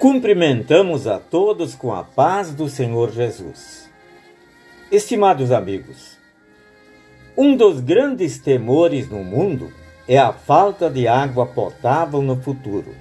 [0.00, 3.86] Cumprimentamos a todos com a paz do Senhor Jesus.
[4.90, 6.16] Estimados amigos,
[7.36, 9.70] um dos grandes temores no mundo
[10.08, 12.94] é a falta de água potável no futuro.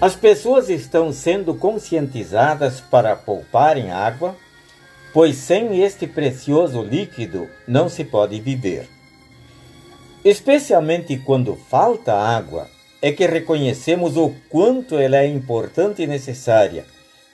[0.00, 4.34] As pessoas estão sendo conscientizadas para pouparem água,
[5.12, 8.88] pois sem este precioso líquido não se pode viver.
[10.24, 12.66] Especialmente quando falta água
[13.02, 16.86] é que reconhecemos o quanto ela é importante e necessária,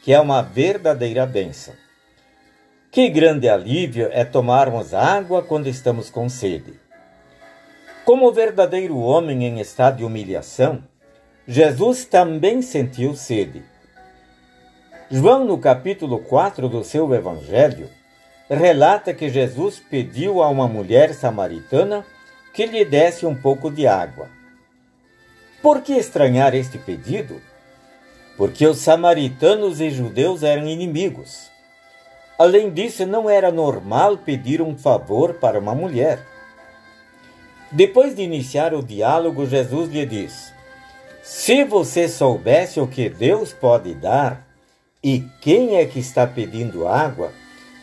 [0.03, 1.75] que é uma verdadeira bênção.
[2.91, 6.73] Que grande alívio é tomarmos água quando estamos com sede.
[8.07, 10.83] Como verdadeiro homem em estado de humilhação,
[11.47, 13.63] Jesus também sentiu sede.
[15.11, 17.91] João, no capítulo 4 do seu Evangelho,
[18.49, 22.07] relata que Jesus pediu a uma mulher samaritana
[22.55, 24.38] que lhe desse um pouco de água.
[25.61, 27.41] Por que estranhar este pedido?
[28.37, 31.51] Porque os samaritanos e judeus eram inimigos.
[32.39, 36.25] Além disso, não era normal pedir um favor para uma mulher.
[37.73, 40.53] Depois de iniciar o diálogo, Jesus lhe diz:
[41.23, 44.47] Se você soubesse o que Deus pode dar
[45.03, 47.33] e quem é que está pedindo água,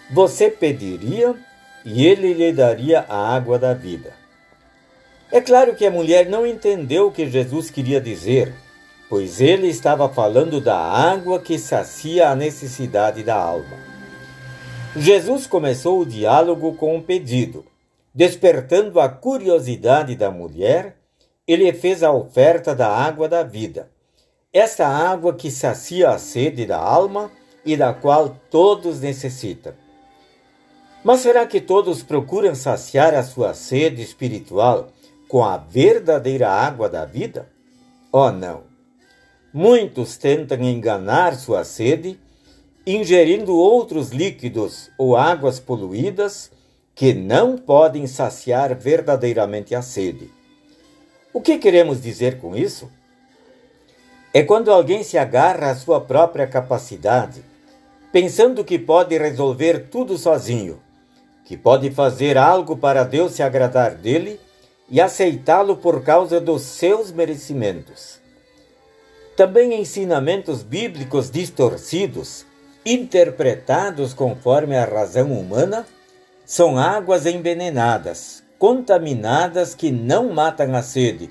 [0.10, 1.36] você pediria
[1.84, 4.25] e ele lhe daria a água da vida.
[5.32, 8.54] É claro que a mulher não entendeu o que Jesus queria dizer,
[9.10, 13.78] pois ele estava falando da água que sacia a necessidade da alma.
[14.96, 17.66] Jesus começou o diálogo com um pedido.
[18.14, 20.96] Despertando a curiosidade da mulher,
[21.46, 23.90] ele fez a oferta da água da vida.
[24.54, 27.30] Essa água que sacia a sede da alma
[27.66, 29.74] e da qual todos necessitam.
[31.04, 34.88] Mas será que todos procuram saciar a sua sede espiritual
[35.28, 37.50] com a verdadeira água da vida?
[38.12, 38.64] Oh, não!
[39.54, 42.20] Muitos tentam enganar sua sede,
[42.86, 46.52] ingerindo outros líquidos ou águas poluídas
[46.94, 50.32] que não podem saciar verdadeiramente a sede.
[51.34, 52.90] O que queremos dizer com isso?
[54.34, 57.44] É quando alguém se agarra à sua própria capacidade,
[58.12, 60.82] pensando que pode resolver tudo sozinho,
[61.46, 64.40] que pode fazer algo para Deus se agradar dele
[64.90, 68.20] e aceitá-lo por causa dos seus merecimentos.
[69.36, 72.46] Também ensinamentos bíblicos distorcidos,
[72.86, 75.86] interpretados conforme a razão humana,
[76.46, 81.30] são águas envenenadas, contaminadas que não matam a sede,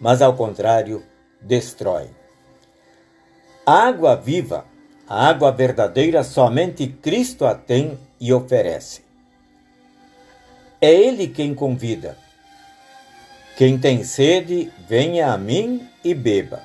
[0.00, 1.02] mas ao contrário,
[1.40, 2.10] destroem.
[3.64, 4.64] A água viva,
[5.06, 9.04] a água verdadeira, somente Cristo a tem e oferece.
[10.80, 12.25] É Ele quem convida
[13.56, 16.60] quem tem sede, venha a mim e beba.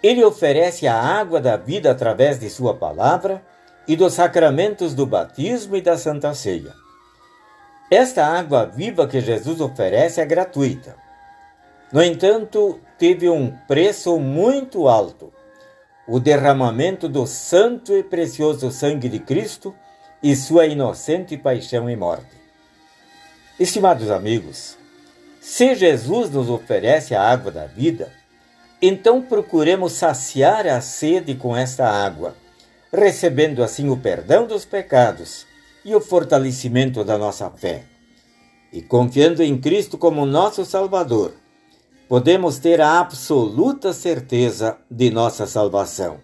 [0.00, 3.42] Ele oferece a água da vida através de Sua palavra
[3.88, 6.72] e dos sacramentos do batismo e da Santa Ceia.
[7.90, 10.94] Esta água viva que Jesus oferece é gratuita.
[11.92, 15.32] No entanto, teve um preço muito alto:
[16.06, 19.74] o derramamento do santo e precioso sangue de Cristo
[20.22, 22.38] e sua inocente paixão e morte.
[23.58, 24.78] Estimados amigos,
[25.40, 28.12] se Jesus nos oferece a água da vida,
[28.82, 32.34] então procuremos saciar a sede com esta água,
[32.92, 35.46] recebendo assim o perdão dos pecados
[35.84, 37.84] e o fortalecimento da nossa fé.
[38.72, 41.32] E confiando em Cristo como nosso Salvador,
[42.08, 46.18] podemos ter a absoluta certeza de nossa salvação.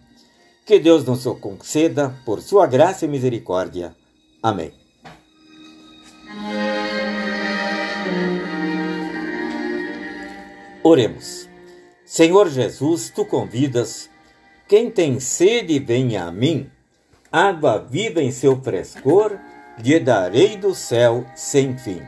[0.65, 3.95] Que Deus nos conceda por sua graça e misericórdia.
[4.43, 4.73] Amém.
[10.89, 11.49] Oremos.
[12.05, 14.09] Senhor Jesus, tu convidas
[14.69, 16.71] quem tem sede, venha a mim.
[17.33, 19.37] Água viva em seu frescor,
[19.83, 22.01] lhe darei do céu sem fim.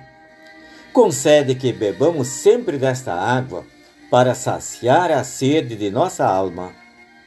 [0.93, 3.67] Concede que bebamos sempre desta água
[4.13, 6.73] para saciar a sede de nossa alma.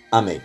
[0.09, 0.41] Amém.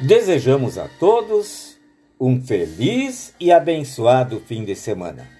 [0.00, 1.78] Desejamos a todos
[2.18, 5.39] um feliz e abençoado fim de semana.